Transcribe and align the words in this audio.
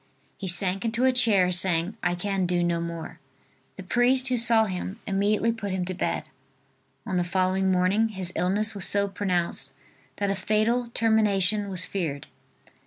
He 0.35 0.47
sank 0.47 0.83
into 0.83 1.05
a 1.05 1.11
chair 1.11 1.51
saying: 1.51 1.95
"I 2.01 2.15
can 2.15 2.47
do 2.47 2.63
no 2.63 2.81
more." 2.81 3.19
The 3.77 3.83
priest 3.83 4.29
who 4.29 4.37
saw 4.39 4.65
him, 4.65 4.99
immediately 5.05 5.51
put 5.51 5.69
him 5.73 5.85
to 5.85 5.93
bed. 5.93 6.23
On 7.05 7.17
the 7.17 7.23
following 7.23 7.71
morning 7.71 8.07
his 8.09 8.33
illness 8.35 8.73
was 8.73 8.87
so 8.87 9.07
pronounced 9.07 9.73
that 10.15 10.31
a 10.31 10.35
fatal 10.35 10.89
termination 10.95 11.69
was 11.69 11.85
feared. 11.85 12.25